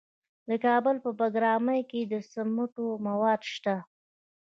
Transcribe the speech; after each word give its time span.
د 0.49 0.51
کابل 0.65 0.95
په 1.05 1.09
بګرامي 1.19 1.81
کې 1.89 2.01
د 2.11 2.13
سمنټو 2.31 2.87
مواد 3.05 3.41
شته. 3.53 3.75